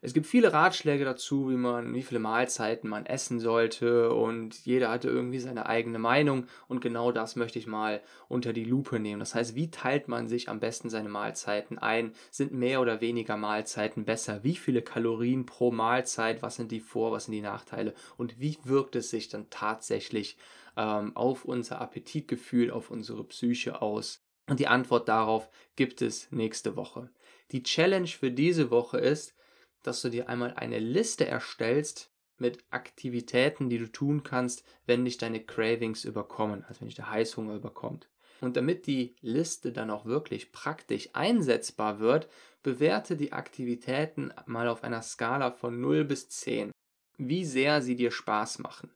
es 0.00 0.14
gibt 0.14 0.26
viele 0.26 0.52
Ratschläge 0.52 1.04
dazu, 1.04 1.50
wie 1.50 1.56
man, 1.56 1.92
wie 1.94 2.02
viele 2.02 2.20
Mahlzeiten 2.20 2.88
man 2.88 3.06
essen 3.06 3.40
sollte 3.40 4.12
und 4.14 4.64
jeder 4.64 4.90
hatte 4.90 5.08
irgendwie 5.08 5.40
seine 5.40 5.66
eigene 5.66 5.98
Meinung 5.98 6.46
und 6.68 6.80
genau 6.80 7.10
das 7.10 7.36
möchte 7.36 7.58
ich 7.58 7.66
mal 7.66 8.00
unter 8.28 8.52
die 8.52 8.64
Lupe 8.64 9.00
nehmen. 9.00 9.20
Das 9.20 9.34
heißt, 9.34 9.54
wie 9.54 9.70
teilt 9.70 10.06
man 10.06 10.28
sich 10.28 10.48
am 10.48 10.60
besten 10.60 10.88
seine 10.88 11.08
Mahlzeiten 11.08 11.78
ein? 11.78 12.12
Sind 12.30 12.52
mehr 12.52 12.80
oder 12.80 13.00
weniger 13.00 13.36
Mahlzeiten 13.36 14.04
besser? 14.04 14.44
Wie 14.44 14.56
viele 14.56 14.82
Kalorien 14.82 15.46
pro 15.46 15.72
Mahlzeit? 15.72 16.42
Was 16.42 16.56
sind 16.56 16.70
die 16.70 16.80
Vor-, 16.80 17.12
was 17.12 17.24
sind 17.24 17.32
die 17.32 17.40
Nachteile? 17.40 17.94
Und 18.16 18.40
wie 18.40 18.56
wirkt 18.64 18.94
es 18.96 19.10
sich 19.10 19.28
dann 19.28 19.50
tatsächlich 19.50 20.36
ähm, 20.76 21.16
auf 21.16 21.44
unser 21.44 21.80
Appetitgefühl, 21.80 22.70
auf 22.70 22.90
unsere 22.90 23.24
Psyche 23.24 23.82
aus? 23.82 24.22
Und 24.48 24.60
die 24.60 24.68
Antwort 24.68 25.08
darauf 25.08 25.48
gibt 25.76 26.02
es 26.02 26.30
nächste 26.30 26.76
Woche. 26.76 27.10
Die 27.52 27.62
Challenge 27.62 28.08
für 28.08 28.30
diese 28.30 28.70
Woche 28.70 28.98
ist, 28.98 29.34
dass 29.82 30.02
du 30.02 30.08
dir 30.08 30.28
einmal 30.28 30.54
eine 30.54 30.78
Liste 30.78 31.26
erstellst 31.26 32.10
mit 32.38 32.64
Aktivitäten, 32.70 33.68
die 33.68 33.78
du 33.78 33.90
tun 33.90 34.22
kannst, 34.22 34.64
wenn 34.86 35.04
dich 35.04 35.18
deine 35.18 35.44
Cravings 35.44 36.04
überkommen, 36.04 36.64
also 36.68 36.80
wenn 36.80 36.88
dich 36.88 36.96
der 36.96 37.10
Heißhunger 37.10 37.54
überkommt. 37.54 38.08
Und 38.40 38.56
damit 38.56 38.86
die 38.86 39.16
Liste 39.20 39.72
dann 39.72 39.90
auch 39.90 40.04
wirklich 40.04 40.52
praktisch 40.52 41.10
einsetzbar 41.12 41.98
wird, 41.98 42.28
bewerte 42.62 43.16
die 43.16 43.32
Aktivitäten 43.32 44.32
mal 44.46 44.68
auf 44.68 44.84
einer 44.84 45.02
Skala 45.02 45.50
von 45.50 45.80
0 45.80 46.04
bis 46.04 46.28
10. 46.28 46.70
Wie 47.16 47.44
sehr 47.44 47.82
sie 47.82 47.96
dir 47.96 48.12
Spaß 48.12 48.60
machen. 48.60 48.92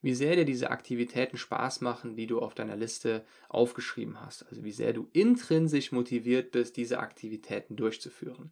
Wie 0.00 0.14
sehr 0.14 0.34
dir 0.34 0.46
diese 0.46 0.70
Aktivitäten 0.70 1.36
Spaß 1.36 1.82
machen, 1.82 2.16
die 2.16 2.26
du 2.26 2.40
auf 2.40 2.54
deiner 2.54 2.76
Liste 2.76 3.26
aufgeschrieben 3.50 4.18
hast. 4.22 4.46
Also 4.48 4.64
wie 4.64 4.72
sehr 4.72 4.94
du 4.94 5.08
intrinsisch 5.12 5.92
motiviert 5.92 6.52
bist, 6.52 6.78
diese 6.78 7.00
Aktivitäten 7.00 7.76
durchzuführen. 7.76 8.50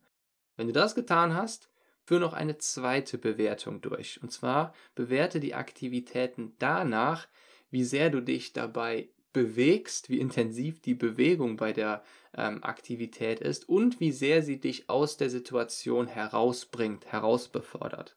Wenn 0.59 0.67
du 0.67 0.73
das 0.73 0.97
getan 0.97 1.35
hast, 1.35 1.71
führe 2.05 2.21
noch 2.21 2.33
eine 2.33 2.59
zweite 2.59 3.17
Bewertung 3.17 3.81
durch. 3.81 4.21
Und 4.23 4.33
zwar 4.33 4.75
bewerte 4.97 5.39
die 5.39 5.55
Aktivitäten 5.55 6.57
danach, 6.59 7.29
wie 7.71 7.85
sehr 7.85 8.11
du 8.11 8.21
dich 8.21 8.53
dabei 8.53 9.09
bewegst, 9.33 10.11
wie 10.11 10.19
intensiv 10.19 10.81
die 10.83 10.95
Bewegung 10.95 11.57
bei 11.57 11.73
der 11.73 12.03
ähm, 12.35 12.65
Aktivität 12.65 13.39
ist 13.39 13.69
und 13.69 14.01
wie 14.01 14.11
sehr 14.11 14.43
sie 14.43 14.59
dich 14.59 14.91
aus 14.91 15.17
der 15.17 15.31
Situation 15.31 16.09
herausbringt, 16.09 17.07
herausbefördert. 17.07 18.17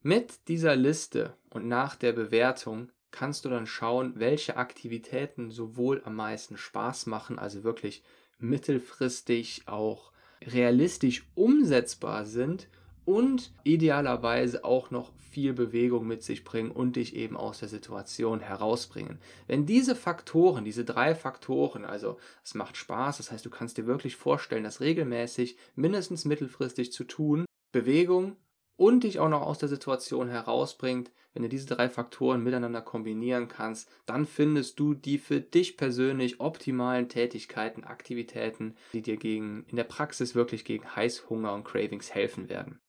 Mit 0.00 0.46
dieser 0.46 0.76
Liste 0.76 1.36
und 1.50 1.66
nach 1.66 1.96
der 1.96 2.12
Bewertung 2.12 2.92
kannst 3.10 3.44
du 3.44 3.48
dann 3.48 3.66
schauen, 3.66 4.12
welche 4.14 4.56
Aktivitäten 4.56 5.50
sowohl 5.50 6.02
am 6.04 6.14
meisten 6.14 6.56
Spaß 6.56 7.06
machen, 7.06 7.40
also 7.40 7.64
wirklich 7.64 8.04
mittelfristig 8.38 9.62
auch 9.66 10.12
realistisch 10.44 11.26
umsetzbar 11.34 12.24
sind 12.26 12.68
und 13.04 13.52
idealerweise 13.64 14.64
auch 14.64 14.90
noch 14.90 15.12
viel 15.30 15.52
Bewegung 15.52 16.06
mit 16.06 16.22
sich 16.22 16.44
bringen 16.44 16.70
und 16.70 16.96
dich 16.96 17.14
eben 17.14 17.36
aus 17.36 17.60
der 17.60 17.68
Situation 17.68 18.40
herausbringen. 18.40 19.18
Wenn 19.46 19.64
diese 19.66 19.94
Faktoren, 19.94 20.64
diese 20.64 20.84
drei 20.84 21.14
Faktoren, 21.14 21.84
also 21.84 22.18
es 22.44 22.54
macht 22.54 22.76
Spaß, 22.76 23.18
das 23.18 23.30
heißt, 23.30 23.46
du 23.46 23.50
kannst 23.50 23.78
dir 23.78 23.86
wirklich 23.86 24.16
vorstellen, 24.16 24.64
das 24.64 24.80
regelmäßig, 24.80 25.56
mindestens 25.76 26.24
mittelfristig 26.24 26.92
zu 26.92 27.04
tun, 27.04 27.44
Bewegung 27.72 28.36
und 28.80 29.04
dich 29.04 29.18
auch 29.18 29.28
noch 29.28 29.42
aus 29.42 29.58
der 29.58 29.68
Situation 29.68 30.30
herausbringt, 30.30 31.12
wenn 31.34 31.42
du 31.42 31.50
diese 31.50 31.66
drei 31.66 31.90
Faktoren 31.90 32.42
miteinander 32.42 32.80
kombinieren 32.80 33.46
kannst, 33.46 33.90
dann 34.06 34.24
findest 34.24 34.80
du 34.80 34.94
die 34.94 35.18
für 35.18 35.42
dich 35.42 35.76
persönlich 35.76 36.40
optimalen 36.40 37.10
Tätigkeiten, 37.10 37.84
Aktivitäten, 37.84 38.74
die 38.94 39.02
dir 39.02 39.18
gegen, 39.18 39.66
in 39.68 39.76
der 39.76 39.84
Praxis 39.84 40.34
wirklich 40.34 40.64
gegen 40.64 40.96
Heißhunger 40.96 41.52
und 41.52 41.64
Cravings 41.64 42.14
helfen 42.14 42.48
werden. 42.48 42.80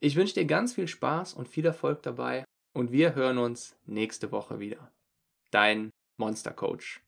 Ich 0.00 0.16
wünsche 0.16 0.34
dir 0.34 0.44
ganz 0.44 0.74
viel 0.74 0.86
Spaß 0.86 1.32
und 1.32 1.48
viel 1.48 1.64
Erfolg 1.64 2.02
dabei 2.02 2.44
und 2.74 2.92
wir 2.92 3.14
hören 3.14 3.38
uns 3.38 3.74
nächste 3.86 4.32
Woche 4.32 4.60
wieder. 4.60 4.92
Dein 5.50 5.88
Monster 6.18 6.52
Coach. 6.52 7.02